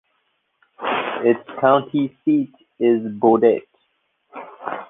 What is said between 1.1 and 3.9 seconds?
Its county seat is Baudette.